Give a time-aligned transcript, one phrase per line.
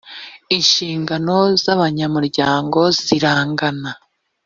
[0.55, 3.91] inshingano z abanyamuryango zirangana.